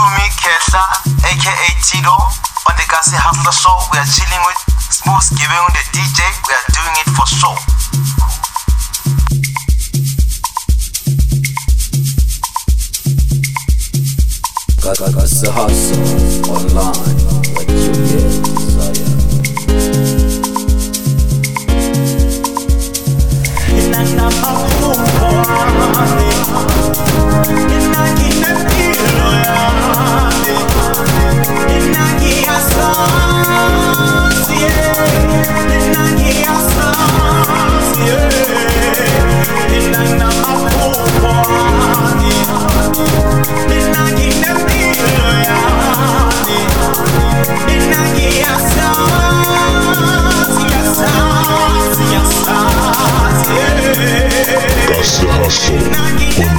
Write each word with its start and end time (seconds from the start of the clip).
to 0.00 0.06
me, 0.16 0.24
Kesha, 0.40 0.80
aka 1.28 1.68
Tito, 1.84 2.16
on 2.16 2.74
the 2.76 2.84
Kasi 2.88 3.16
Hustler 3.20 3.52
Show. 3.52 3.76
We 3.92 4.00
are 4.00 4.08
chilling 4.08 4.40
with 4.48 4.60
Smooth 4.88 5.28
giving 5.36 5.60
on 5.60 5.72
the 5.76 5.84
DJ. 5.92 6.24
We 6.24 6.52
are 6.56 6.68
doing 6.72 6.96
it 7.04 7.08
for 7.12 7.28
show. 7.28 7.52
Gasa 14.80 15.52
Hustle 15.52 16.48
online. 16.48 17.20
What 17.52 17.68
you 17.68 17.92
get, 18.08 18.40
desire. 18.56 19.04
Inanda 23.68 24.26
makukwani 24.40 25.60
Inakine 27.50 28.50
pilo 28.56 28.69
Gasa 55.10 55.26
Hustle 55.42 56.49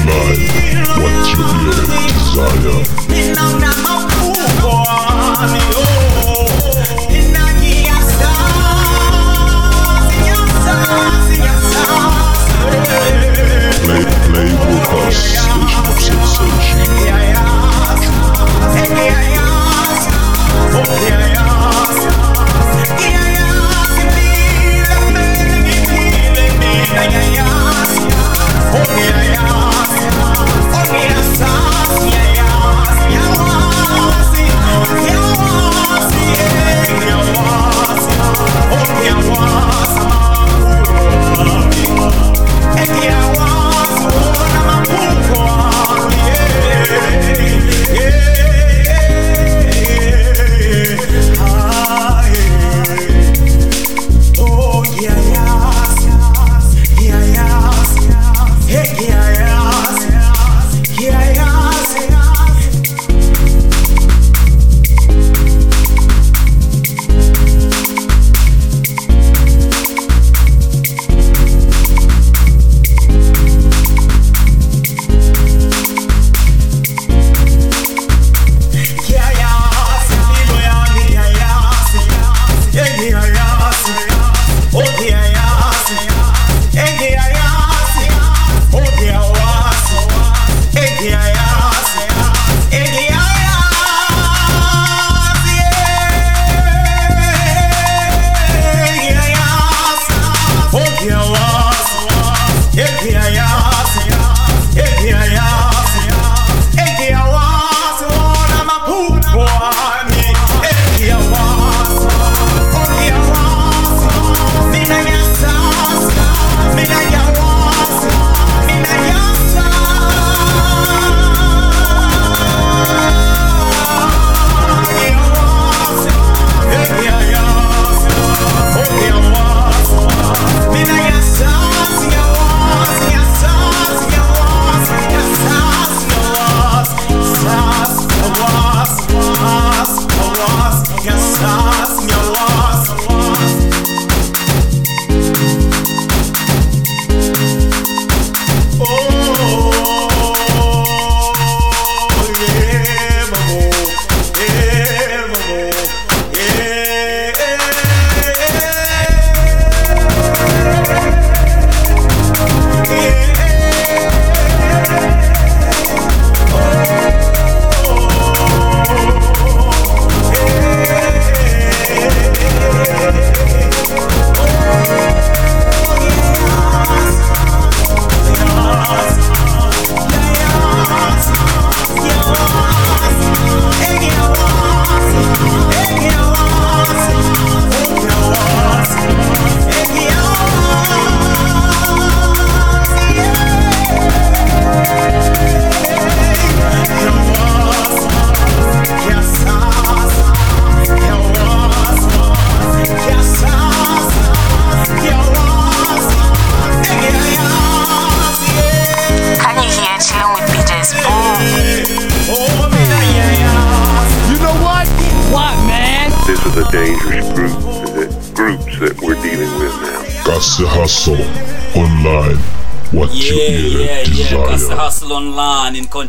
yeah, 58.84 59.11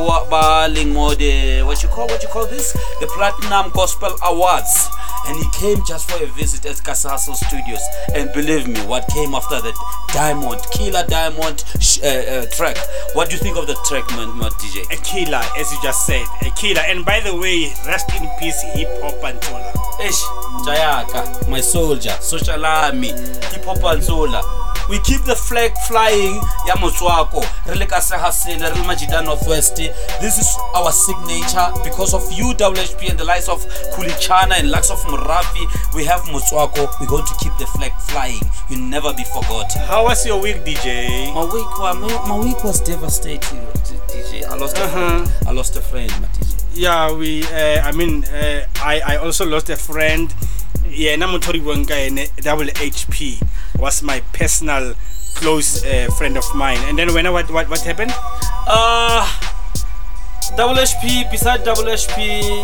what 1.65 1.83
you 1.83 1.89
call 1.89 2.07
what 2.09 2.23
you 2.23 2.29
call 2.29 2.34
this? 2.43 2.73
The 3.01 3.07
Platinum 3.15 3.71
Gospel 3.73 4.11
Awards. 4.25 4.89
And 5.27 5.39
he 5.39 5.49
came 5.55 5.83
just 5.87 6.11
for 6.11 6.23
a 6.23 6.27
visit 6.27 6.67
at 6.67 6.83
Kasi 6.83 7.09
Hustle 7.09 7.35
Studios. 7.35 7.81
And 8.15 8.33
believe 8.33 8.67
me, 8.67 8.81
what 8.87 9.09
came 9.09 9.35
after 9.35 9.61
that 9.63 9.75
Diamond, 10.13 10.61
Killer 10.71 11.05
Diamond 11.07 11.65
uh, 12.03 12.07
uh, 12.07 12.47
track. 12.51 12.77
What 13.15 13.31
do 13.31 13.37
you 13.37 13.43
think 13.43 13.57
of 13.57 13.67
the 13.67 13.75
track, 13.87 14.09
man, 14.11 14.37
man 14.37 14.51
DJ? 14.59 14.85
A 14.93 15.01
killer, 15.03 15.43
as 15.57 15.73
you 15.73 15.79
just 15.83 16.07
said, 16.07 16.27
a 16.43 16.51
killer. 16.51 16.83
And 16.87 17.05
by 17.05 17.21
the 17.21 17.35
way, 17.35 17.73
rest 17.87 18.11
in 18.15 18.29
peace, 18.39 18.61
hip 18.75 18.89
hop 19.01 19.23
and 19.25 19.39
Antola. 19.41 19.71
Ish, 20.05 20.21
Jayaka, 20.67 21.49
my 21.49 21.61
soldier, 21.61 22.17
social 22.21 22.65
army, 22.65 23.09
Hip 23.09 23.65
Hop 23.65 23.79
Pantsula. 23.79 24.64
We 24.89 24.99
keep 25.01 25.23
the 25.25 25.35
flag 25.35 25.73
flying, 25.89 26.37
ya 26.67 26.75
Motswako, 26.77 27.41
re 27.67 27.75
le 27.75 27.87
ka 27.87 28.01
Sehasela, 28.01 28.69
re 28.69 28.81
le 28.81 28.85
Majida 28.87 29.25
Northwest. 29.25 29.77
This 29.77 30.39
is 30.39 30.59
our 30.75 30.93
signature 30.93 31.73
because 31.83 32.13
of 32.13 32.23
HHP 32.25 33.11
and 33.11 33.19
the 33.19 33.25
likes 33.25 33.49
of 33.49 33.65
Khuli 33.95 34.13
Chana 34.21 34.59
and 34.59 34.71
likes 34.71 34.91
of 34.91 34.99
Morafe. 35.07 35.95
We 35.95 36.05
have 36.05 36.21
Motswako. 36.23 36.89
We're 37.01 37.07
going 37.07 37.25
to 37.25 37.35
keep 37.41 37.57
the 37.59 37.67
flag 37.67 37.93
flying. 38.09 38.43
You'll 38.69 38.81
never 38.81 39.13
be 39.15 39.25
forgotten. 39.25 39.83
How 39.83 40.05
was 40.05 40.27
your 40.27 40.41
week, 40.41 40.57
DJ? 40.65 41.33
My 41.33 41.45
week, 41.45 41.67
my, 41.79 42.29
my 42.29 42.39
week 42.45 42.63
was 42.63 42.81
devastating, 42.81 43.61
DJ. 44.09 44.45
I 44.45 44.57
lost 44.57 44.77
a 44.77 44.89
friend. 44.89 45.33
I 45.47 45.53
lost 45.53 45.77
a 45.77 45.81
friend, 45.81 46.11
my 46.21 46.29
DJ. 46.29 46.63
Yeah, 46.75 47.13
we. 47.13 47.45
Uh, 47.45 47.81
I 47.89 47.93
mean, 47.93 48.25
uh, 48.25 48.67
I 48.83 49.01
I 49.01 49.17
also 49.17 49.47
lost 49.47 49.71
a 49.71 49.77
friend. 49.77 50.35
Yeah, 50.91 51.17
na 51.17 51.27
motori 51.27 51.63
bonga 51.65 51.95
ene 51.97 52.29
double 52.43 52.67
HP 52.67 53.41
was 53.79 54.03
my 54.03 54.21
personal 54.33 54.95
close 55.35 55.85
uh, 55.85 56.09
friend 56.17 56.37
of 56.37 56.45
mine. 56.55 56.79
And 56.87 56.99
then 56.99 57.13
when 57.13 57.31
what 57.33 57.51
what 57.51 57.69
what 57.69 57.81
happened? 57.81 58.13
Uh, 58.67 59.27
Double 60.57 60.75
HP, 60.75 61.29
beside 61.33 61.65
Double 61.65 61.83
HP, 61.83 62.17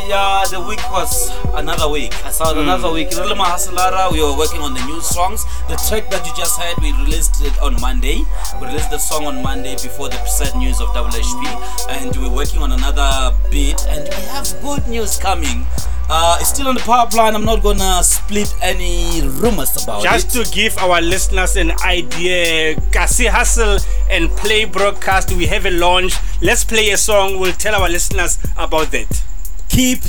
yeah, 0.08 0.44
the 0.48 0.60
week 0.60 0.78
was 0.92 1.32
another 1.54 1.88
week. 1.88 2.14
I 2.24 2.30
saw 2.30 2.52
another 2.52 2.92
week. 2.92 3.08
We 3.10 4.22
were 4.22 4.36
working 4.36 4.60
on 4.60 4.74
the 4.74 4.84
new 4.86 5.00
songs. 5.00 5.44
The 5.66 5.74
track 5.88 6.08
that 6.10 6.24
you 6.24 6.32
just 6.36 6.60
heard, 6.60 6.76
we 6.80 6.92
released 6.92 7.42
it 7.42 7.58
on 7.58 7.80
Monday. 7.80 8.22
We 8.60 8.68
released 8.68 8.90
the 8.90 8.98
song 8.98 9.26
on 9.26 9.42
Monday 9.42 9.74
before 9.74 10.08
the 10.08 10.24
sad 10.26 10.54
news 10.56 10.80
of 10.80 10.94
Double 10.94 11.10
HP. 11.10 11.42
And 11.90 12.14
we're 12.14 12.30
working 12.30 12.62
on 12.62 12.70
another 12.70 13.34
beat, 13.50 13.84
and 13.88 14.04
we 14.06 14.22
have 14.30 14.46
good 14.62 14.86
news 14.86 15.18
coming. 15.18 15.66
Uh, 16.12 16.36
it's 16.40 16.48
still 16.48 16.66
on 16.66 16.74
the 16.74 16.80
pipeline. 16.80 17.36
I'm 17.36 17.44
not 17.44 17.62
gonna 17.62 18.02
split 18.02 18.52
any 18.60 19.20
rumors 19.22 19.80
about 19.80 20.02
Just 20.02 20.34
it. 20.34 20.38
Just 20.40 20.50
to 20.50 20.56
give 20.56 20.76
our 20.78 21.00
listeners 21.00 21.54
an 21.54 21.70
idea, 21.84 22.74
Kasi 22.90 23.26
Hustle 23.26 23.78
and 24.10 24.28
Play 24.30 24.64
Broadcast, 24.64 25.30
we 25.30 25.46
have 25.46 25.66
a 25.66 25.70
launch. 25.70 26.14
Let's 26.42 26.64
play 26.64 26.90
a 26.90 26.96
song. 26.96 27.38
We'll 27.38 27.52
tell 27.52 27.80
our 27.80 27.88
listeners 27.88 28.38
about 28.58 28.90
that. 28.90 29.22
Keep 29.68 30.00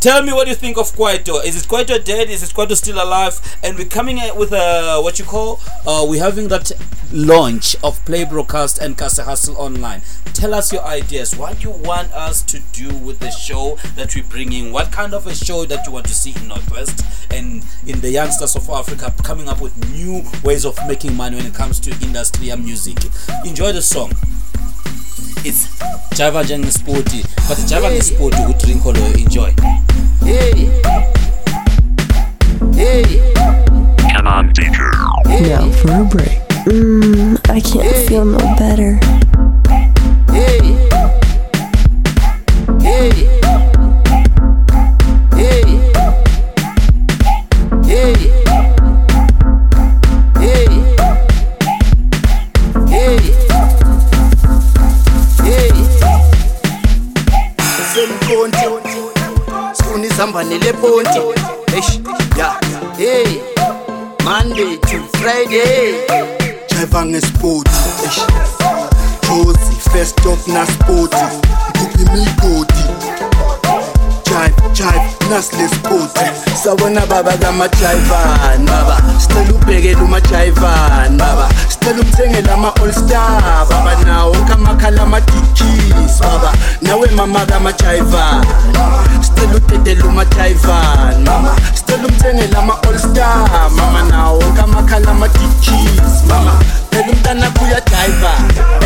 Tell 0.04 0.22
me 0.22 0.34
what 0.34 0.46
you 0.48 0.54
think 0.54 0.76
of 0.76 0.92
Kwaito. 0.92 1.42
Is 1.42 1.56
it 1.56 1.66
Kwaito 1.66 2.04
dead? 2.04 2.28
Is 2.28 2.42
it 2.42 2.54
Kwaito 2.54 2.76
still 2.76 3.02
alive? 3.02 3.40
And 3.62 3.78
we're 3.78 3.86
coming 3.86 4.16
with 4.36 4.52
a 4.52 5.00
what 5.02 5.18
you 5.18 5.24
call 5.24 5.60
uh, 5.86 6.04
we're 6.06 6.22
having 6.22 6.48
that 6.48 6.72
launch 7.10 7.74
of 7.82 8.04
Play 8.04 8.26
Broadcast 8.26 8.76
and 8.80 8.98
Casa 8.98 9.24
Hustle 9.24 9.56
Online. 9.56 10.02
Tell 10.34 10.52
us 10.52 10.70
your 10.74 10.84
ideas. 10.84 11.34
What 11.34 11.64
you 11.64 11.70
want 11.70 12.12
us 12.12 12.42
to 12.42 12.60
do 12.74 12.94
with 12.98 13.18
the 13.20 13.30
show 13.30 13.78
that 13.96 14.14
we're 14.14 14.24
bringing? 14.24 14.72
What 14.72 14.92
kind 14.92 15.14
of 15.14 15.26
a 15.26 15.34
show 15.34 15.64
that 15.64 15.86
you 15.86 15.92
want 15.92 16.04
to 16.08 16.14
see 16.14 16.34
in 16.36 16.48
Northwest 16.48 17.02
and 17.32 17.64
in 17.86 18.02
the 18.02 18.10
youngsters 18.10 18.56
of 18.56 18.68
Africa 18.68 19.10
coming 19.22 19.48
up 19.48 19.62
with 19.62 19.74
new 19.90 20.22
ways 20.44 20.66
of 20.66 20.76
making 20.86 21.14
money 21.16 21.36
when 21.36 21.46
it 21.46 21.54
comes 21.54 21.80
to 21.80 21.90
industry 22.04 22.50
and 22.50 22.62
music. 22.62 22.98
Enjoy 23.46 23.72
the 23.72 23.80
song. 23.80 24.12
It's 25.46 25.68
Java 26.16 26.42
Sporty, 26.70 27.22
but 27.46 27.58
Java 27.68 28.00
Sporty 28.00 28.42
who 28.44 28.54
drink 28.54 28.82
loyo. 28.82 29.14
Enjoy. 29.18 29.52
Come 34.14 34.26
on, 34.26 34.48
DJ. 34.54 34.78
Now 35.46 35.70
for 35.72 36.00
a 36.00 36.04
break. 36.04 36.40
Mm, 36.66 37.38
I 37.50 37.60
can't 37.60 38.08
feel 38.08 38.24
no 38.24 38.38
better. 38.56 38.98
semponti 43.04 43.33
sifuna 60.48 60.54
izihamba 60.54 61.08
neleponti 61.14 61.18
eish 61.76 62.00
ya. 62.38 62.54
Hey 62.96 63.40
monday 64.24 64.76
to 64.76 64.98
friday. 65.18 65.94
Jiva 66.68 67.04
ngespoti. 67.06 67.70
Eish. 68.04 68.20
Josi 69.22 69.90
first 69.90 70.20
stop 70.20 70.46
naspoti. 70.48 71.16
Nguphi 71.76 72.02
imigodi. 72.02 72.72
jive 72.72 73.03
jive 75.24 75.34
nasilespoti 75.34 76.20
sawona 76.64 77.06
baba 77.06 77.32
kamajivan 77.36 78.66
baba 78.66 79.00
sicela 79.18 79.50
ubhekele 79.54 79.96
umajivan 80.02 81.16
baba 81.18 81.48
sicela 81.68 82.00
umthengele 82.00 82.52
ama-allstar 82.52 83.66
baba. 83.68 83.94
Nawo 84.06 84.32
wonke 84.32 84.52
amakhala 84.52 85.02
amadikis 85.02 86.18
baba. 86.20 86.52
Nawe 86.82 87.06
mama 87.16 87.46
kamajivan 87.46 88.44
sicela 89.20 89.54
udedele 89.56 90.02
umajivan 90.02 91.24
mama 91.24 91.56
sicela 91.74 92.06
umthengele 92.08 92.56
ama-allstar 92.58 93.70
mama. 93.70 94.02
Nawo 94.10 94.38
wonke 94.38 94.60
amakhala 94.60 95.10
amadikis 95.10 96.24
mama 96.28 96.52
phela 96.94 97.12
umntana 97.12 97.50
kuyadayiva 97.50 98.32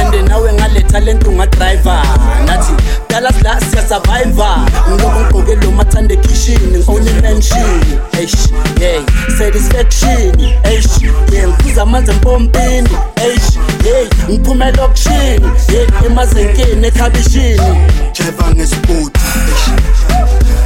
ende 0.01 0.23
nawe 0.23 0.53
ngale 0.53 0.81
talent 0.81 1.27
ungadrayiva 1.27 2.03
nathi 2.47 2.73
dala 3.09 3.33
sila 3.33 3.61
siyasurviva 3.61 4.67
ngiloku 4.89 5.21
ngigqoke 5.21 5.55
lo 5.55 5.71
mathanda 5.71 6.15
ekhishini 6.15 6.67
ngi-one 6.79 7.11
imenshini 7.11 7.99
eish 8.19 8.49
yey 8.81 9.03
satisfaction. 9.39 10.41
Eish 10.65 11.03
ye 11.33 11.47
ngiphuza 11.49 11.83
amanzi 11.83 12.11
empompini. 12.11 12.89
Eish 13.17 13.59
yey 13.85 14.09
ngiphume 14.31 14.69
elokishini. 14.69 15.51
Ye 15.73 15.87
emazenkeni 16.07 16.87
ekhabishini. 16.87 17.89
Jeva 18.13 18.51
ngesipoti 18.55 19.21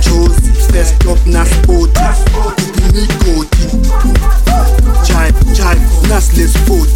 juice 0.01 0.73
first 0.73 0.95
stop 0.95 1.27
nasipoti 1.27 2.01
imigodi. 2.93 3.57
Jive 5.03 5.33
jive 5.55 6.09
nasilesport 6.09 6.89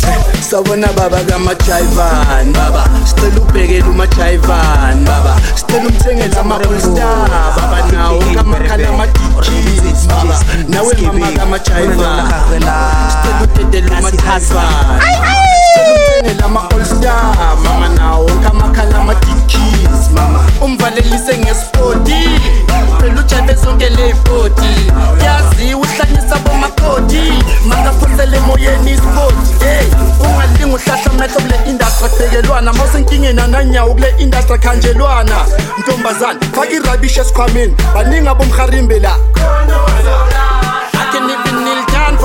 sabona 0.51 0.89
baba 0.97 1.19
kamajivan 1.25 2.53
baba. 2.53 2.85
Sicela 3.05 3.41
ubhekele 3.41 3.83
umajivan 3.83 5.05
baba. 5.05 5.37
Sicela 5.57 5.89
umthengele 5.89 6.37
ama-allstar 6.41 7.29
baba. 7.57 7.93
Nawo 7.93 8.21
kamakhala 8.35 8.89
amadijis 8.89 10.07
baba. 10.09 10.39
Nawe 10.69 10.95
mama 11.03 11.33
kamajivan 11.33 12.29
sicela 13.09 13.43
udedele 13.43 13.91
umthengele 15.91 16.45
ama-allstar 16.45 17.57
mama. 17.65 17.89
Nawo 17.89 18.31
kamakhala 18.45 18.99
amadijis 18.99 20.11
mama. 20.15 20.41
Umvalelise 20.61 21.39
ngespoti. 21.39 22.41
Phela 23.01 23.21
ujabe 23.21 23.55
zonke 23.55 23.89
ley'poti 23.89 24.93
deal 27.17 27.43
mangaphosele 27.65 28.37
emoyeni 28.37 28.91
isport 28.93 29.35
hey. 29.61 29.87
Ungalingi 30.21 30.65
uhlahla 30.65 31.11
amehlo 31.11 31.41
kule 31.41 31.71
indastra 31.71 32.09
kubekelwana 32.09 32.73
ma 32.73 32.85
usenkingeni 32.85 33.41
ananyawo 33.41 33.95
kule 33.95 34.15
indastra 34.19 34.59
khanjelwana 34.59 35.47
ntombazane 35.79 36.41
faka 36.53 36.71
irabisha 36.71 37.21
esikhwameni. 37.23 37.75
Baningi 37.95 38.29
abomharimbe 38.29 38.99
la 38.99 39.17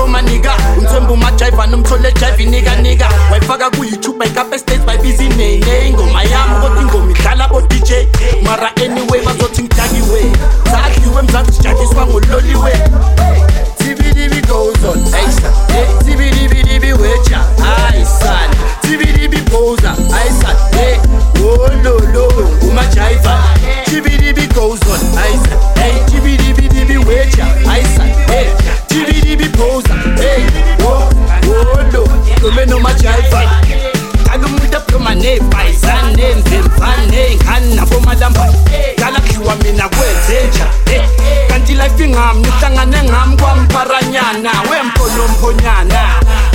manika. 0.08 0.54
Umthwembu 0.78 1.12
umajayiva 1.12 1.66
nomthole 1.66 2.08
ejayiva 2.08 2.42
inikanika 2.42 3.08
wayifaka 3.30 3.70
ku-youtube 3.70 4.18
bayikapa 4.18 4.56
estate 4.56 4.84
bayibiza 4.86 5.24
ineyiney 5.24 5.88
ingoma 5.88 6.22
yami 6.22 6.60
kodwa 6.60 6.82
ingoma 6.82 7.10
idlala 7.10 7.48
bo-dj 7.48 7.90
mara 8.42 8.70
anyway 8.76 9.20
bazothi 9.24 9.62
ngidakiwe 9.62 10.22
sadliwe 10.70 11.22
mzansi 11.22 11.52
sijadiswa 11.52 12.06
ngololiwe. 12.06 12.72
TBDB 13.82 14.46
goes 14.48 14.84
on. 14.84 14.98
Hey 15.12 15.32
poser. 19.52 19.94
Hey, 20.72 20.98
Oh 21.44 21.68
umajiva 22.68 23.44
TBDB 23.84 24.54
goes 24.54 24.80
on. 24.88 25.00
Hey, 25.18 25.36
poser. 29.56 29.94
Hey. 30.16 30.46
Oh 30.80 31.10
Oh 31.48 31.92
Kala 33.30 33.91
mane 35.14 35.40
bayizane 35.40 36.34
mzenzane 36.34 37.36
ngani 37.44 37.74
nabomalambayi 37.74 38.54
dala 38.98 39.20
kudliwa 39.20 39.56
mina 39.56 39.88
kwenzenja 39.88 40.66
eh, 40.86 40.94
eh. 40.94 41.48
kanti 41.48 41.74
life 41.74 42.04
ingami 42.04 42.40
nihlangane 42.40 43.02
ngami 43.02 43.36
kwampharanyana 43.36 44.50
wempolomphonyana 44.70 46.02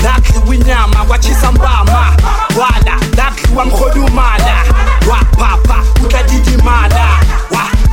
lakhiwa 0.04 0.56
inyama 0.56 1.06
kwatshisa 1.06 1.52
mbama. 1.52 2.18
Wala 2.60 2.98
lakhiwa 3.18 3.66
mholumala 3.66 4.64
waphapha 5.10 5.84
utladidimala 6.06 7.08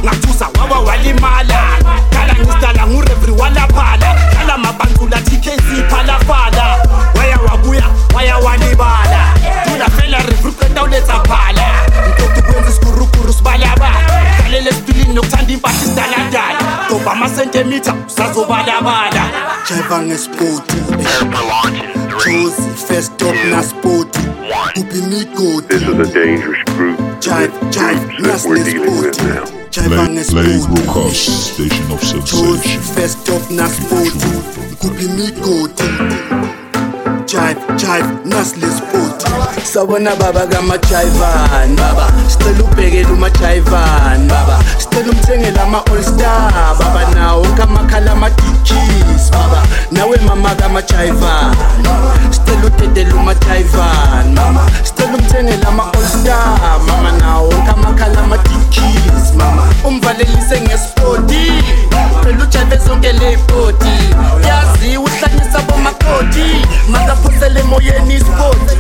Wa 0.05 0.11
ngathusa 0.11 0.49
wawa 0.59 0.81
walimala. 0.81 1.79
Kala 2.11 2.35
ngisdala 2.35 2.87
ngurevri 2.87 3.33
walaphala. 3.33 4.15
Kala 4.37 4.59
mabanzula 4.59 5.21
TKC 5.21 5.89
phalaphala 5.91 6.83
Waya 7.17 7.39
wabuya 7.39 7.85
waya 8.15 8.37
walibala. 8.39 9.35
Tula 9.65 9.89
fela 9.91 10.19
revri 10.19 10.53
qeda 10.53 10.85
phala. 11.25 11.67
Nkotu 12.09 12.43
kwenza 12.43 12.71
isikurukuru 12.71 13.33
sibalabala 13.33 14.35
Kalele 14.43 14.71
esipilini 14.71 15.15
nokuthanda 15.15 15.53
impahla 15.53 15.79
isidaladala 15.83 16.89
Dobha 16.91 17.13
amasentimitha 17.13 17.95
usazobalabala. 18.07 19.25
Jiva 19.69 19.99
ngespoti 20.03 20.77
Jozi 22.25 22.71
first 22.87 23.13
stop 23.15 23.35
na 23.51 23.63
spoti. 23.63 24.21
Kuphi 24.75 25.01
migodi 25.03 25.69
This 25.69 25.83
is 25.83 25.89
a 25.89 26.13
dangerous 26.13 26.65
group. 26.77 27.04
Jive, 27.25 27.51
jive, 27.73 28.23
that 28.23 28.45
we're 28.47 28.63
dealing 28.63 29.01
with 29.01 29.17
now. 29.25 29.45
Jiva 29.73 29.89
Play, 29.89 29.97
play 29.97 30.13
ngespoti 30.13 30.85
broadcast 30.85 31.55
station 31.55 31.87
of 31.91 32.01
Jozi 32.01 32.37
sensation. 32.37 32.83
first 32.95 33.19
stop 33.25 33.51
na 33.51 33.67
spoti 33.69 34.29
Kuphi 34.81 35.09
migodi 35.09 35.89
Jive, 37.27 37.61
jive, 37.81 38.11
nasile 38.29 38.69
spoti 38.69 39.34
Sabona 39.65 40.15
baba 40.17 40.47
kamajivan 40.47 41.77
baba. 41.77 42.07
Sicela 42.29 42.65
ubhekele 42.65 43.07
umajivan 43.13 44.29
baba. 44.29 44.59
Sicela 44.79 45.11
umthengele 45.13 45.61
ama-allstar 45.61 46.77
baba. 46.79 47.05
Nawo 47.15 47.45
kamakhala 47.57 48.13
ama-DJs 48.13 49.31
baba. 49.33 49.63
Nawe 49.91 50.17
mama 50.27 50.55
kamajivan 50.55 51.55
Sicela 52.31 52.67
udedele 52.67 53.13
umajivan 53.15 54.35
mama 54.35 54.67
Sicela 54.85 55.15
umthengele 55.19 55.65
ama-allstar 55.67 56.81
mama 56.87 57.13
nawo 57.13 57.49
kamakhala 57.67 58.21
ama-DJs 58.21 59.35
mama 59.37 59.63
Umvalelise 59.85 60.61
ngespoti 60.61 61.53
Phela 62.23 62.43
ujabe 62.45 62.77
zonke 62.77 63.13
ley'poti 63.13 63.95
Yaziwa 64.49 65.05
uhlanyisa 65.05 65.59
bomakoti 65.69 66.67
Makaphosele 66.89 67.61
emoyeni 67.61 68.15
ispoti. 68.15 68.75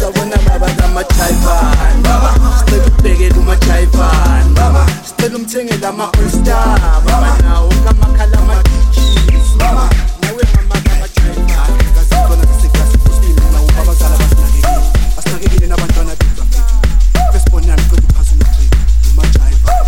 Sabona 0.00 0.36
baba 0.48 0.66
kamajivan 0.78 2.02
baba 2.02 2.30
Sicela 2.58 2.86
ubhekele 2.98 3.34
umajivan 3.38 4.54
baba 4.54 4.86
Sicela 5.04 5.36
umthengele 5.36 5.86
ama-allstar 5.86 6.80
baba 7.04 7.36
nawo 7.42 7.68
kamakhala 7.84 8.38
ama-DJs 8.38 9.56
baba 9.58 9.90
Nawe 10.22 10.42
mama 10.56 10.80
kamajivan 10.80 11.46
Kazikhona 11.94 12.44
ziseklasi 12.54 12.98
kusini 12.98 13.40
nawo 13.52 13.68
abazala 13.82 14.16
basinakekile 14.18 14.80
Asinakekile 15.18 15.66
nabantwana 15.66 16.10
bethu. 16.16 16.42
Bafethu 16.42 17.32
Besibonani 17.32 17.82
qeda 17.82 18.02
uphasi 18.08 18.34
unoqhela 18.34 18.76
umajivan 19.12 19.86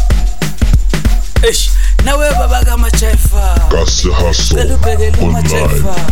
Eish, 1.42 1.71
nawe 2.04 2.31
baba 2.31 2.64
kamajiva 2.64 3.69
Gas 3.71 4.02
the 4.02 4.11
hustle 4.12 4.59
Cela 4.59 4.75
ubhekele 4.75 5.19
online. 5.23 6.12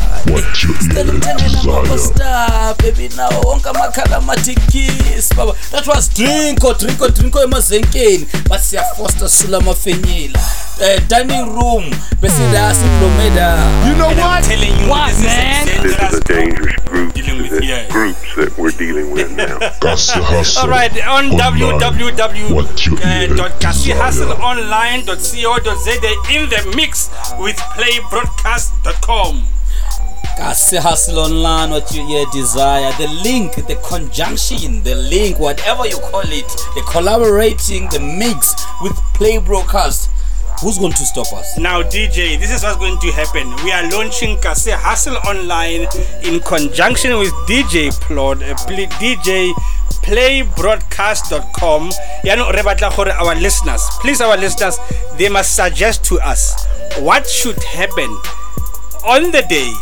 Ama-allstar 2.71 2.75
baby 2.77 3.09
nawo 3.17 3.41
wonke 3.41 3.69
amakhala 3.69 4.17
amatikis 4.17 5.35
baba 5.37 5.53
that 5.71 5.87
was 5.87 6.11
drinko 6.15 6.75
drinko 6.75 7.09
drinko 7.09 7.43
emazenkeni 7.43 8.27
but 8.49 8.61
siyafosta 8.61 9.29
sisula 9.29 9.59
amafenyela 9.59 10.39
uh, 10.81 11.01
dining 11.09 11.45
room 11.55 11.91
besila 12.21 12.75
siblomeda 12.75 13.59
You 13.87 13.95
know 13.97 14.09
what? 14.09 14.45
telling 14.45 14.81
you 14.81 14.89
what, 14.89 15.09
this 15.09 15.19
is 15.19 15.25
a 15.25 15.27
man? 15.27 15.67
This 15.83 15.97
is 15.97 16.15
a 16.19 16.21
dangerous 16.25 16.77
group. 16.85 17.13
Dealing 17.15 17.43
with 17.43 17.51
groups 17.91 18.35
that 18.37 18.59
we're 18.59 18.71
dealing 18.71 19.11
with 19.11 19.31
now. 19.37 19.59
Gas 19.81 20.07
the. 20.07 20.57
All 20.57 20.69
right, 20.69 20.93
on 21.07 21.31
online. 21.33 22.55
What 22.55 22.87
your 22.87 22.99
ear 23.07 23.29
desire. 23.29 23.51
www.kasihustleonline.co.za 23.59 25.91
in 26.35 26.49
the 26.49 26.73
mix 26.77 27.11
with 27.39 27.57
playbroadcast.com. 27.57 29.60
Kasi 30.37 30.77
hustle 30.77 31.19
online 31.19 31.71
what 31.71 31.93
you 31.95 32.03
yeah 32.09 32.25
desire. 32.33 32.93
The 32.99 33.09
link 33.23 33.55
the 33.67 33.77
conjunction 33.87 34.83
the 34.83 34.95
link 34.95 35.39
whatever 35.39 35.87
you 35.87 35.99
call 35.99 36.25
it. 36.25 36.49
The 36.75 36.83
collaborating 36.89 37.89
the 37.91 38.01
mix 38.01 38.55
with 38.83 38.97
play 39.15 39.39
broadcast. 39.39 40.11
Who's 40.61 40.77
going 40.77 40.93
to 40.93 41.07
stop 41.07 41.33
us? 41.33 41.57
Now, 41.57 41.81
DJ, 41.81 42.39
this 42.39 42.51
is 42.53 42.63
what's 42.63 42.77
going 42.77 42.99
to 42.99 43.11
happen. 43.13 43.49
We 43.65 43.73
are 43.73 43.89
launching 43.91 44.39
Kasi 44.41 44.73
Hustle 44.73 45.17
Online 45.27 45.87
in 46.23 46.41
conjunction 46.41 47.17
with 47.17 47.33
DJ 47.49 47.89
Plod, 48.03 48.43
uh, 48.43 48.55
DJ 49.01 49.55
playbroadcast.com. 50.05 51.91
Our 53.11 53.35
listeners, 53.37 53.89
please, 54.01 54.21
our 54.21 54.37
listeners, 54.37 54.79
they 55.17 55.31
must 55.31 55.57
suggest 55.57 56.05
to 56.05 56.21
us 56.21 56.67
what 56.99 57.27
should 57.27 57.63
happen 57.65 58.11
on 59.07 59.31
the 59.33 59.43
day 59.49 59.73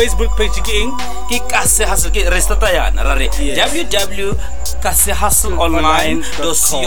facebook 0.00 0.32
page 0.38 0.56
ke 0.64 0.72
eng? 0.72 0.96
Ke 1.28 1.44
kasi 1.44 1.84
hustle. 1.84 2.08
Ke 2.08 2.24
re 2.30 2.40
starta 2.40 2.72
yana 2.72 3.04
ra 3.04 3.12
re 3.20 3.28
www 3.28 4.32
kasi 4.78 5.10
hustle 5.12 5.58
online 5.58 6.22
co 6.38 6.54
za 6.54 6.78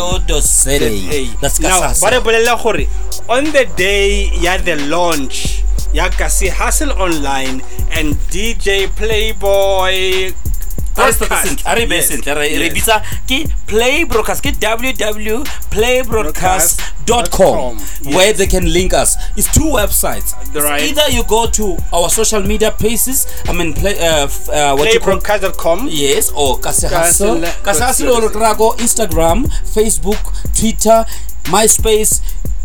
that's 1.44 1.60
kase 1.60 2.00
ba 2.02 2.08
re 2.10 2.18
bolelela 2.24 2.56
gore 2.58 2.88
on 3.28 3.44
the 3.52 3.68
day 3.76 4.32
ya 4.40 4.56
the 4.58 4.76
launch 4.88 5.62
Yakasi 5.94 6.50
Hustle 6.50 6.92
Online 6.94 7.62
and 7.92 8.16
DJ 8.32 8.88
Playboy 8.96 10.32
a 10.98 11.14
play 13.68 14.04
broadcast 14.04 14.44
play 15.72 16.02
broadcast 16.02 16.82
com 17.32 17.78
where 18.14 18.34
they 18.34 18.46
can 18.46 18.72
link 18.72 18.94
us. 18.94 19.16
It's 19.38 19.52
two 19.54 19.66
websites. 19.66 20.34
Right. 20.54 20.84
It's 20.84 21.00
either 21.00 21.12
you 21.16 21.24
go 21.24 21.48
to 21.48 21.78
our 21.94 22.10
social 22.10 22.42
media 22.42 22.72
pages 22.72 23.26
i 23.48 23.54
mean 23.54 23.74
play 23.74 23.98
uh, 24.00 24.26
uh 24.26 24.76
what 24.76 24.90
play 24.90 25.00
yes 25.90 26.32
or 26.32 26.58
kasehasel 26.60 28.12
or 28.12 28.22
instagram 28.78 29.46
facebook 29.64 30.20
twitter 30.58 31.06
myspace 31.46 32.22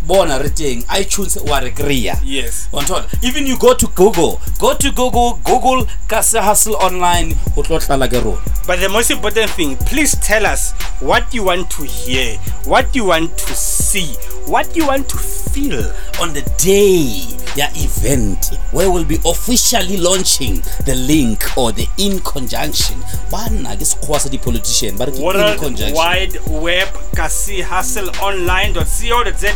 bona 0.06 0.38
re 0.38 0.48
teng 0.48 0.82
itunes 0.88 1.36
wa 1.48 1.58
re 1.58 1.70
kry-a. 1.70 2.18
Yes. 2.25 2.68
Wa 2.72 2.82
nthola? 2.82 3.06
even 3.22 3.46
you 3.46 3.58
go 3.58 3.75
to 3.75 3.86
google 3.88 4.40
go 4.58 4.75
to 4.75 4.92
google 4.92 5.38
google 5.44 5.86
kasi 6.08 6.38
hustle 6.38 6.76
online 6.76 7.34
o 7.56 7.62
tlo 7.62 7.78
tlala 7.78 8.08
ke 8.08 8.22
rona. 8.22 8.40
But 8.66 8.80
the 8.80 8.88
most 8.88 9.10
important 9.10 9.50
thing, 9.50 9.76
please 9.86 10.16
tell 10.18 10.44
us 10.44 10.72
what 10.98 11.32
you 11.32 11.44
want 11.44 11.70
to 11.78 11.84
hear, 11.84 12.34
what 12.64 12.96
you 12.96 13.04
want 13.04 13.38
to 13.38 13.54
see, 13.54 14.10
what 14.46 14.75
you 14.75 14.86
want 14.86 15.08
to 15.08 15.18
feel. 15.18 15.46
on 16.20 16.32
the 16.32 16.42
day 16.56 17.20
ya 17.56 17.68
event 17.76 18.58
where 18.72 18.90
we'll 18.90 19.04
be 19.04 19.18
officially 19.25 19.96
launching 19.96 20.60
the 20.84 20.94
link 20.94 21.56
or 21.56 21.72
the 21.72 21.86
in 21.98 22.20
conjunction. 22.20 22.96
Banna 23.32 23.76
ke 23.76 23.84
sekgowa 23.84 24.20
sa 24.20 24.28
di-politician 24.28 24.96
ba 24.96 25.08
re 25.08 25.12
ke 25.12 25.20
in 25.20 25.58
conjunction. 25.60 25.96
Wide 25.96 26.36
Web 26.48 26.88
Kasi 27.16 27.60
Hustle 27.60 28.12
Online.co.za 28.20 29.52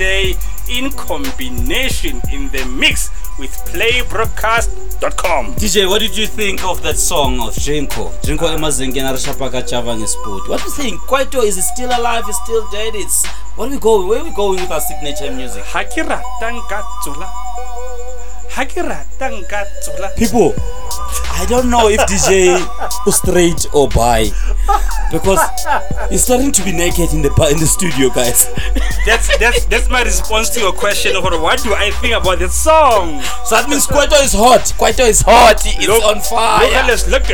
in 0.68 0.90
combination 0.92 2.20
in 2.32 2.48
the 2.50 2.64
mix 2.66 3.10
with 3.38 3.50
playbroadcast.com. 3.72 5.54
DJ, 5.54 5.88
what 5.88 6.00
did 6.00 6.16
you 6.16 6.26
think 6.26 6.62
of 6.64 6.82
that 6.82 6.96
song 6.96 7.40
of 7.40 7.54
Jinko? 7.54 8.12
Jinko 8.22 8.46
Emazingena 8.46 9.12
Rashapaka 9.12 9.62
Chavang 9.62 10.06
Sport. 10.06 10.48
What 10.48 10.60
do 10.60 10.66
you 10.66 10.72
think? 10.72 11.00
Kwaito, 11.02 11.42
is 11.42 11.58
it 11.58 11.62
still 11.62 11.88
alive? 11.90 12.28
Is 12.28 12.36
still 12.44 12.68
dead? 12.70 12.94
It's 12.94 13.26
what 13.56 13.68
are 13.68 13.72
we 13.72 13.78
going? 13.78 14.08
Where 14.08 14.20
are 14.20 14.24
we 14.24 14.30
going 14.30 14.60
with 14.60 14.70
our 14.70 14.80
signature 14.80 15.32
music? 15.32 15.64
Hakira 15.64 16.22
Tangatsula. 16.40 17.28
Hakira 18.50 19.04
Tangatsula. 19.18 20.14
People, 20.16 20.54
I 20.58 21.46
don't 21.48 21.70
know 21.70 21.88
if 21.88 22.00
DJ 22.00 22.60
straight 23.12 23.66
or 23.74 23.88
bi 23.88 24.30
because 25.10 25.40
he's 26.10 26.22
starting 26.24 26.52
to 26.52 26.62
be 26.64 26.72
naked 26.72 27.12
in 27.12 27.22
the 27.22 27.30
in 27.50 27.58
the 27.58 27.66
studio, 27.66 28.08
guys. 28.10 28.46
That's 29.06 29.36
that's 29.38 29.64
that's 29.66 29.88
my 29.88 30.02
response 30.02 30.50
to 30.50 30.60
your 30.60 30.72
question. 30.72 31.14
What 31.22 31.62
do 31.62 31.74
I 31.74 31.90
think 32.00 32.14
about 32.14 32.38
the 32.38 32.48
song? 32.48 33.20
So 33.44 33.56
that 33.56 33.68
means 33.68 33.86
Kwaito 33.86 34.22
is 34.22 34.32
hot. 34.32 34.72
Kwaito 34.78 35.06
is 35.08 35.20
hot. 35.22 35.62
It's 35.64 35.86
Look- 35.86 36.04
on 36.04 36.20
fire. 36.20 36.64
Look 36.66 36.74
at 36.74 36.86
this, 36.86 37.08
look 37.08 37.30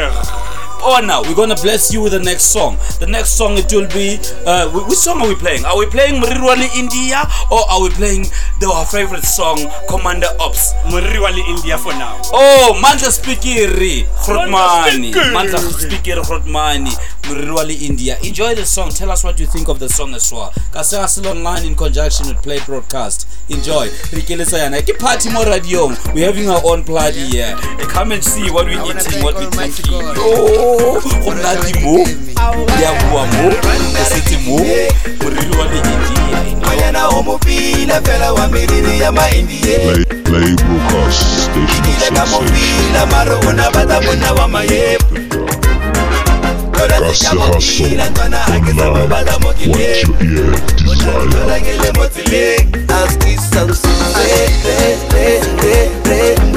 at 0.78 0.83
Oh, 0.88 1.00
now 1.04 1.23
we're 1.23 1.35
gonna 1.35 1.56
bless 1.56 1.92
you 1.92 2.02
with 2.02 2.12
the 2.12 2.21
next 2.21 2.45
song. 2.45 2.76
The 3.00 3.06
next 3.06 3.30
song 3.30 3.59
it 3.59 3.73
will 3.73 3.88
be. 3.88 4.18
Uh, 4.47 4.71
which 4.87 4.99
song 4.99 5.21
are 5.21 5.28
we 5.28 5.35
playing? 5.35 5.64
Are 5.64 5.76
we 5.76 5.87
playing 5.87 6.21
Murirwali 6.23 6.68
India 6.76 7.23
or 7.50 7.68
are 7.71 7.83
we 7.83 7.90
playing 7.90 8.26
the, 8.61 8.71
our 8.73 8.87
favorite 8.87 9.25
song, 9.25 9.59
Commander 9.88 10.28
Ops? 10.40 10.73
Muriwali 10.87 11.47
India 11.49 11.76
for 11.78 11.92
now. 11.92 12.21
Oh, 12.33 12.80
Mandla 12.83 13.11
Spikiri, 13.11 14.04
Grotmani. 14.25 15.12
Spikiri. 15.12 15.33
Mandla 15.33 15.59
Spikiri, 15.59 16.23
Grotmani, 16.23 16.92
Murirwali 17.23 17.83
India. 17.83 18.16
Enjoy 18.23 18.54
the 18.54 18.64
song. 18.64 18.90
Tell 18.90 19.11
us 19.11 19.25
what 19.25 19.38
you 19.40 19.47
think 19.47 19.68
of 19.68 19.78
the 19.78 19.88
song 19.88 20.14
as 20.14 20.33
well. 20.33 20.52
Kase 20.73 21.11
still 21.11 21.28
online 21.28 21.64
in 21.66 21.75
conjunction 21.75 22.28
with 22.28 22.42
Play 22.42 22.61
Broadcast. 22.64 23.26
Enjoy. 23.49 23.89
Rikelesa 24.15 24.58
yana. 24.58 24.82
Ke 24.82 24.99
party 24.99 25.30
mo 25.30 25.45
radio. 25.45 25.89
We're 26.15 26.26
having 26.26 26.49
our 26.49 26.62
own 26.65 26.84
party 26.84 27.26
here. 27.26 27.56
Come 27.91 28.12
and 28.12 28.23
see 28.23 28.50
what 28.50 28.67
we're 28.67 28.82
eating, 28.84 29.23
what 29.23 29.34
we're 29.34 29.50
drinking. 29.50 29.84
Oh, 29.89 30.75
mo 30.76 31.00
go 31.25 31.32
nadi 31.34 31.73
mo 31.80 32.04
di 32.04 32.84
a 32.84 32.93
bua 33.08 33.25
mo 33.32 33.49
o 33.49 34.04
setse 34.04 34.36
mo 34.45 34.56
moriri 35.23 35.50
wa 35.56 35.65
lenyedie 35.73 36.54
ngwanyana 36.60 37.08
o 37.08 37.23
mopila 37.23 38.00
fela 38.02 38.32
wa 38.32 38.49
meriri 38.49 39.00
ya 39.00 39.12
maindie 39.12 40.04
ile 41.89 42.08
ka 42.15 42.26
mopila 42.26 43.06
maro 43.10 43.41
o 43.49 43.52
na 43.52 43.71
bata 43.71 44.00
monna 44.00 44.32
wa 44.32 44.49
mayepo 44.49 45.17
That's 46.76 47.21
the 47.21 47.41
hustle. 47.41 47.86
Online. 47.97 49.41
What 49.43 49.58
your 49.65 49.76
ear 49.80 50.04
desire. 50.76 51.25
Tota 51.26 51.56
I'm 52.89 53.08
still 53.41 53.75
so 53.75 53.89
eh, 54.21 54.49
eh, 54.65 55.41
eh, 56.04 56.55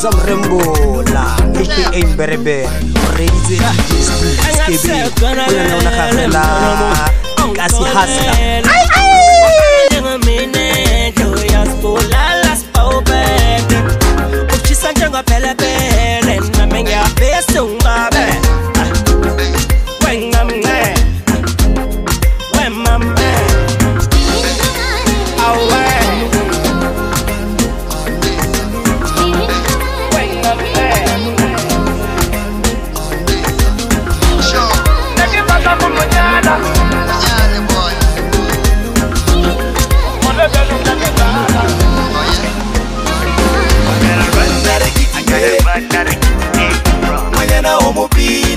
Zam 0.00 0.16
la, 1.12 1.36
aka 1.36 2.16
Berebe. 2.16 2.64
Crazy 3.12 3.60
Skibi 4.64 5.10
Kuyana 5.20 5.44
unakavela 5.76 6.42
Kasi 7.54 7.84
hasta 7.84 8.32
Ay 8.64 8.90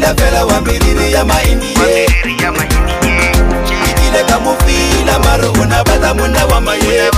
ndafela 0.04 0.46
wambiriri 0.46 1.12
yamaindie 1.14 2.08
ile 4.10 4.24
kamufila 4.30 5.20
maro 5.20 5.52
unabata 5.52 6.14
muna 6.14 6.46
wa 6.46 6.62
mayebo 6.62 7.18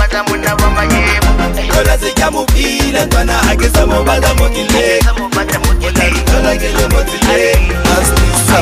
tola 1.74 1.98
sejamufila 1.98 3.04
ntwana 3.06 3.42
akisamubata 3.50 4.34
mokile 4.34 5.00
olakele 6.38 6.88
motile 6.88 7.58
astisa 7.92 8.58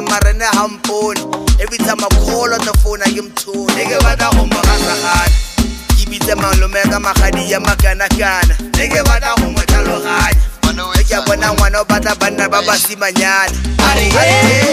moja 0.00 0.10
mara 0.10 0.32
ne 0.32 0.44
hampone 0.44 1.20
every 1.60 1.78
time 1.78 1.98
i 1.98 2.08
call 2.24 2.52
on 2.52 2.60
the 2.60 2.72
phone 2.82 3.02
a 3.02 3.04
ke 3.04 3.22
mthone 3.22 3.74
ne 3.76 3.84
ke 3.84 3.98
batla 4.04 4.30
go 4.30 4.46
mo 4.46 4.60
gasagana 4.62 5.24
ke 5.96 6.04
bitse 6.10 6.34
malome 6.34 6.82
ka 6.90 6.98
magadi 7.00 7.50
ya 7.50 7.60
makanakana. 7.60 8.54
Ne 8.76 8.88
ke 8.88 9.02
batla 9.04 9.34
go 9.40 9.50
mo 9.50 9.60
tlhaloganya 9.66 11.00
e 11.00 11.04
ke 11.04 11.14
a 11.14 11.22
bona 11.26 11.52
ngwana 11.54 11.80
o 11.80 11.84
batla 11.84 12.14
banna 12.14 12.48
ba 12.48 12.62
basimanyana 12.62 13.52
Are, 13.80 13.98
are, 13.98 14.68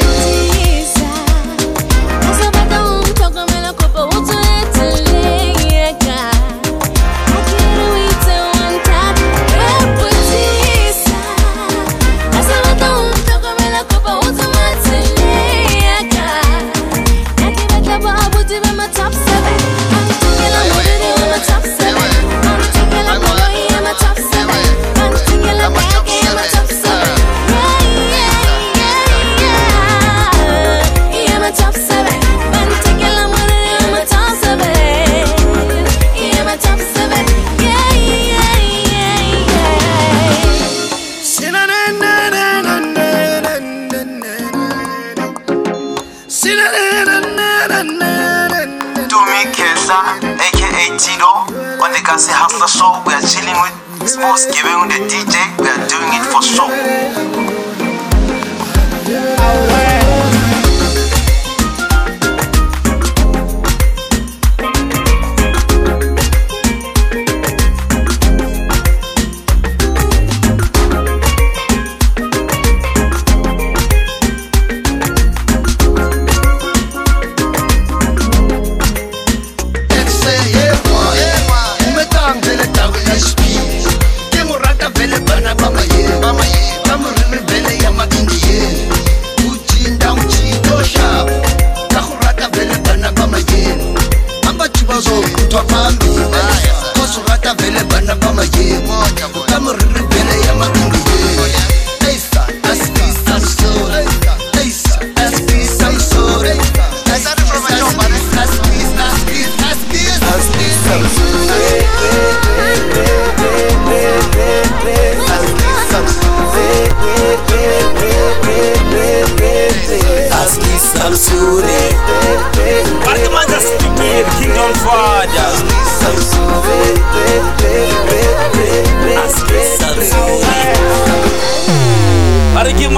Top 3.15 5.04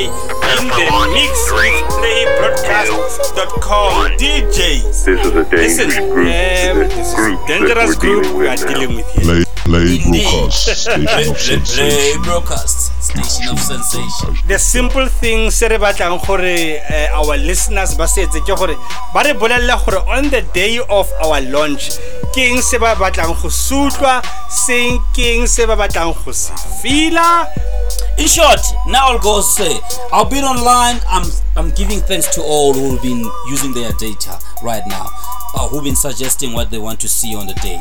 in 0.47 0.63
the 0.71 0.87
mix 1.13 1.33
with 1.51 1.83
playbroadcast.com. 1.99 4.15
DJ. 4.17 4.57
This 4.83 5.07
is 5.07 5.19
a 5.19 5.21
Listen, 5.51 5.89
dangerous 5.89 6.07
group. 6.07 6.27
um, 6.27 6.31
this 6.87 6.95
this 6.95 7.07
is 7.07 7.13
group 7.15 7.39
dangerous 7.47 7.75
that 7.75 7.87
we're 7.87 7.95
group 7.99 8.23
dealing 8.23 8.37
we 8.37 8.47
are 8.47 8.51
with 8.57 8.67
dealing 8.67 8.89
now. 8.89 8.95
with 8.95 9.11
here. 9.11 9.23
Play, 9.23 9.43
play 9.55 9.95
Indeed. 10.05 10.23
broadcast 10.23 10.63
station 10.81 11.03
Play, 11.03 11.03
of 11.03 11.09
play, 11.11 11.25
play 11.25 11.35
sensation. 11.35 12.21
broadcast 12.23 12.75
Station 13.07 13.47
of 13.49 13.59
sensation 13.59 14.35
the 14.47 14.59
simple 14.59 15.07
thing 15.07 15.49
se 15.51 15.67
re 15.71 15.77
batlang 15.79 16.19
gore 16.27 16.43
eh, 16.43 17.07
our 17.15 17.37
listeners 17.39 17.95
ba 17.95 18.07
se 18.07 18.25
etse 18.27 18.41
ke 18.43 18.53
gore 18.59 18.75
ba 19.13 19.23
re 19.23 19.31
bolelela 19.33 19.79
gore 19.85 20.03
on 20.11 20.27
the 20.29 20.41
day 20.51 20.79
of 20.89 21.07
our 21.23 21.39
launch 21.47 21.87
ke 22.35 22.43
eng 22.51 22.59
se 22.61 22.77
ba 22.77 22.95
batlang 22.99 23.31
go 23.41 23.47
sutlwa 23.47 24.19
seng 24.51 24.99
ke 25.15 25.31
eng 25.37 25.47
se 25.47 25.63
ba 25.65 25.79
batlang 25.79 26.11
go 26.25 26.31
se 26.31 26.51
fila 26.81 27.47
In 28.17 28.27
short, 28.27 28.59
now 28.87 29.13
I'll 29.13 29.19
go 29.19 29.41
say, 29.41 29.79
i've 30.11 30.29
been 30.29 30.43
online. 30.43 30.99
I'm 31.07 31.29
I'm 31.55 31.69
giving 31.77 31.99
thanks 32.01 32.27
to 32.35 32.41
all 32.41 32.73
who've 32.73 33.01
been 33.01 33.23
using 33.47 33.73
their 33.73 33.91
data 33.93 34.39
right 34.63 34.81
now, 34.87 35.05
uh, 35.53 35.67
who've 35.69 35.83
been 35.83 35.95
suggesting 35.95 36.53
what 36.53 36.69
they 36.71 36.79
want 36.79 36.99
to 37.01 37.07
see 37.07 37.35
on 37.35 37.45
the 37.45 37.53
day. 37.61 37.77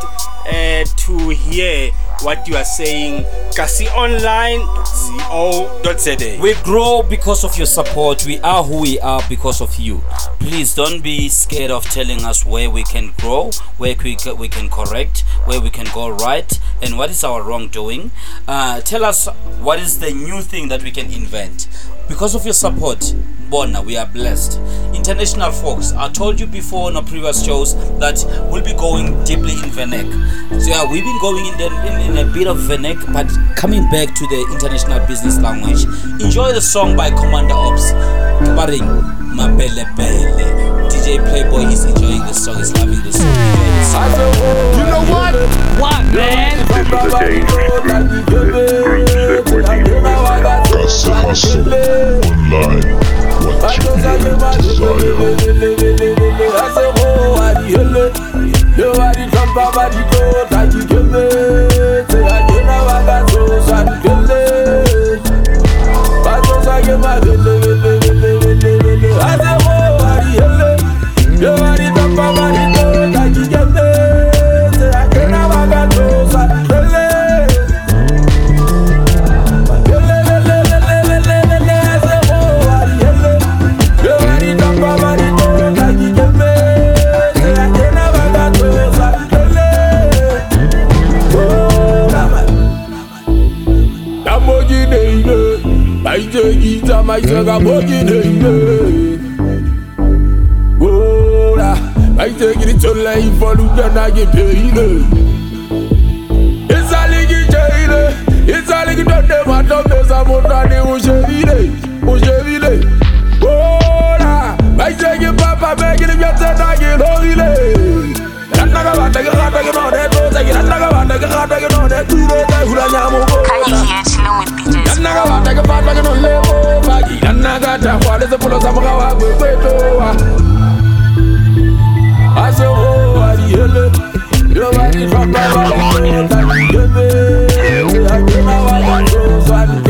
uh, 0.47 0.83
to 0.83 1.29
hear 1.29 1.91
what 2.21 2.47
you 2.47 2.55
are 2.55 2.65
saying. 2.65 3.25
CasiOnline.co.za. 3.53 6.39
We 6.41 6.55
grow 6.63 7.03
because 7.03 7.43
of 7.43 7.55
your 7.57 7.67
support. 7.67 8.25
We 8.25 8.39
are 8.39 8.63
who 8.63 8.81
we 8.81 8.99
are 9.01 9.21
because 9.29 9.61
of 9.61 9.75
you. 9.75 10.01
Please 10.39 10.73
don't 10.73 11.03
be 11.03 11.29
scared 11.29 11.69
of 11.69 11.85
telling 11.85 12.25
us 12.25 12.43
where 12.43 12.71
we 12.71 12.81
can 12.83 13.13
grow, 13.19 13.51
where 13.77 13.95
we 14.03 14.17
we 14.39 14.49
can 14.49 14.67
correct, 14.69 15.19
where 15.45 15.61
we 15.61 15.69
can 15.69 15.85
go 15.93 16.09
right, 16.09 16.59
and 16.81 16.97
what 16.97 17.11
is 17.11 17.23
our 17.23 17.43
wrongdoing. 17.43 18.09
Uh, 18.47 18.81
tell 18.81 19.05
us 19.05 19.27
what 19.61 19.77
is 19.79 19.99
the 19.99 20.09
new 20.11 20.41
thing 20.41 20.69
that 20.69 20.81
we 20.81 20.89
can 20.89 21.05
invent. 21.13 21.67
Because 22.07 22.33
of 22.33 22.45
your 22.45 22.55
support, 22.55 23.13
Bona, 23.49 23.81
we 23.81 23.97
are 23.97 24.05
blessed. 24.05 24.59
International 24.93 25.51
folks, 25.51 25.91
I 25.93 26.09
told 26.09 26.39
you 26.39 26.45
before 26.45 26.91
in 26.91 26.95
our 26.97 27.03
previous 27.03 27.43
shows 27.43 27.73
that 27.97 28.23
we'll 28.51 28.63
be 28.63 28.73
going 28.73 29.23
deeply 29.23 29.53
in 29.53 29.69
Venek. 29.73 30.05
So 30.61 30.69
yeah, 30.69 30.89
we've 30.89 31.03
been 31.03 31.19
going 31.19 31.45
in, 31.45 31.57
the, 31.57 31.67
in, 31.87 32.11
in 32.11 32.27
a 32.29 32.31
bit 32.31 32.47
of 32.47 32.57
Venek, 32.57 33.01
but 33.11 33.27
coming 33.55 33.89
back 33.89 34.13
to 34.13 34.27
the 34.27 34.47
international 34.53 35.05
business 35.07 35.39
language. 35.39 35.83
Enjoy 36.21 36.53
the 36.53 36.61
song 36.61 36.95
by 36.95 37.09
Commander 37.09 37.55
Ops. 37.55 37.91
Kabaring, 38.45 38.85
Mapele 39.33 39.85
Pele. 39.95 40.89
DJ 40.89 41.17
Playboy 41.29 41.71
is 41.71 41.85
enjoying 41.85 42.19
the 42.19 42.33
song, 42.33 42.57
he's 42.57 42.71
loving 42.73 43.01
the 43.01 43.11
song. 43.11 43.27
Enjoy 43.27 43.69
the 43.73 43.85
song. 43.85 44.77
You 44.77 44.85
know 44.85 45.03
what? 45.09 45.33
What, 45.81 46.05
man? 46.13 46.57
This 46.69 46.87
Kasi 46.87 47.41
Hustle 51.09 51.73
Online. 51.73 53.08
What 53.57 53.83
you 53.83 53.95
desire. 53.95 54.68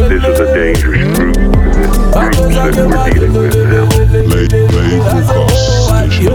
This 0.10 0.23
is 0.23 0.39
a 0.39 0.53
dangerous 0.53 1.17
group. 1.17 1.36
Groups 2.13 2.75
that 2.75 2.88
we're 2.88 3.03
dealing 3.12 3.34
with 3.34 3.55
now. 3.55 3.89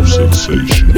Sensation. 0.04 0.92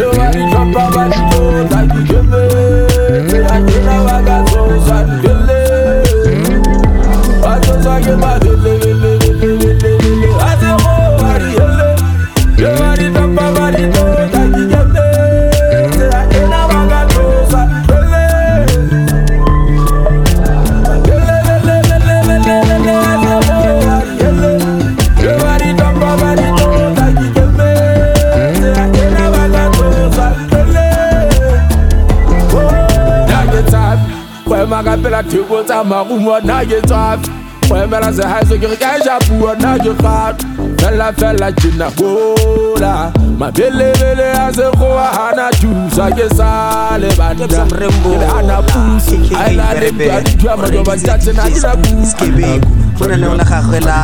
Fela 41.12 41.52
jena 41.52 41.90
bola 41.90 43.12
mabelebele 43.38 44.28
a 44.32 44.52
sekgowa 44.52 45.10
gana 45.16 45.50
thusa 45.60 46.10
ke 46.16 46.28
sa 46.36 46.98
le 46.98 47.08
bannaana 47.18 48.62
puso 48.68 49.16
a 49.36 49.50
ena 49.50 49.74
le 49.80 49.90
ntwa 49.90 50.20
dithua 50.20 50.56
majoba 50.56 50.96
tatsena 50.96 51.44
di 51.50 51.60
na 51.60 52.06
skebeko 52.06 52.68
go 52.98 53.06
na 53.08 53.16
leo 53.16 53.34
la 53.34 53.44
gagwe 53.44 53.80
la 53.80 53.98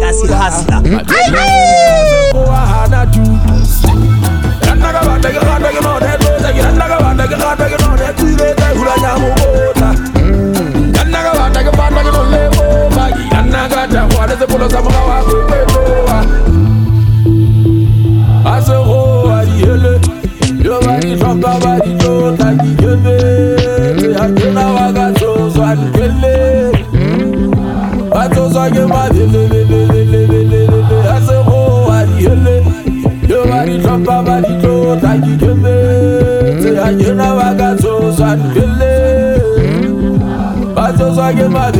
kasi 0.00 0.26
hasla 0.32 0.82
sekgowa 0.82 2.60
gana 2.70 3.06
thusa 3.12 3.90
nna 4.76 4.92
ka 4.92 5.00
bata 5.06 5.28
ke 5.28 5.40
gata 5.40 5.68
ke 5.74 5.80
none 5.84 6.12
tlosa 6.20 6.50
ke 6.52 6.62
nna 6.72 6.86
ka 6.88 6.96
bata 7.00 7.24
ke 7.30 7.36
gata 7.42 7.64
ke 7.70 7.76
none 7.82 8.06
tsile 8.16 8.48
tsa 8.54 8.66
hulanya 8.76 9.12
mobotla 9.20 9.34
nna 9.36 9.44
ka 9.46 9.64
bata 9.64 9.75
ke 11.64 11.72
bata 11.78 12.00
ke 12.06 12.10
nole 12.16 12.42
boba 12.56 13.04
ke 13.16 13.40
nna 13.44 13.62
ka 13.70 13.82
thakgoa 13.92 14.24
le 14.28 14.34
sepolo 14.40 14.66
sa 14.70 14.80
moga 14.84 15.00
wa 15.08 15.65
I 41.26 41.32
get 41.34 41.50
my 41.50 41.75